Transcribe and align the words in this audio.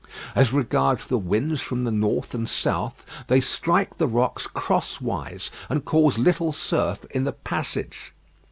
As 0.33 0.51
regards 0.51 1.05
the 1.05 1.19
winds 1.19 1.61
from 1.61 1.83
the 1.83 1.91
north 1.91 2.33
and 2.33 2.49
south, 2.49 3.05
they 3.27 3.39
strike 3.39 3.99
the 3.99 4.07
rocks 4.07 4.47
crosswise, 4.47 5.51
and 5.69 5.85
cause 5.85 6.17
little 6.17 6.51
surf 6.51 7.05
in 7.11 7.23
the 7.23 7.33
passage. 7.33 8.11